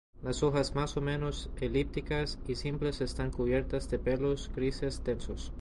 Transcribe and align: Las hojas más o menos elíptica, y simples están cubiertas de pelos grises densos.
Las 0.23 0.41
hojas 0.41 0.73
más 0.73 0.97
o 0.97 1.01
menos 1.01 1.51
elíptica, 1.59 2.25
y 2.47 2.55
simples 2.55 3.01
están 3.01 3.29
cubiertas 3.29 3.87
de 3.91 3.99
pelos 3.99 4.49
grises 4.55 5.03
densos. 5.03 5.49